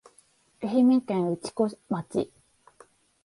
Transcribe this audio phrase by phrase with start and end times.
[0.63, 2.31] 愛媛県内子町